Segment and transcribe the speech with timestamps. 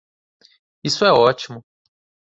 [0.83, 1.63] Isso é ótimo!